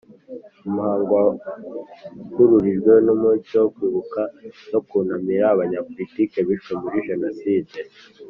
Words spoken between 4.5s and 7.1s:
no kunamira Abanyapolitiki bishwe muri